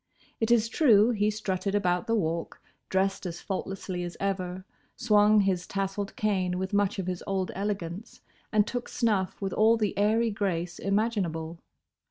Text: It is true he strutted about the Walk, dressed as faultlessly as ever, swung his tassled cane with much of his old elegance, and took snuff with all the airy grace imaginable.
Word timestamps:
It 0.39 0.49
is 0.49 0.67
true 0.67 1.11
he 1.11 1.29
strutted 1.29 1.75
about 1.75 2.07
the 2.07 2.15
Walk, 2.15 2.59
dressed 2.89 3.27
as 3.27 3.39
faultlessly 3.39 4.01
as 4.03 4.17
ever, 4.19 4.65
swung 4.95 5.41
his 5.41 5.67
tassled 5.67 6.15
cane 6.15 6.57
with 6.57 6.73
much 6.73 6.97
of 6.97 7.05
his 7.05 7.23
old 7.27 7.51
elegance, 7.53 8.19
and 8.51 8.65
took 8.65 8.89
snuff 8.89 9.39
with 9.39 9.53
all 9.53 9.77
the 9.77 9.95
airy 9.99 10.31
grace 10.31 10.79
imaginable. 10.79 11.59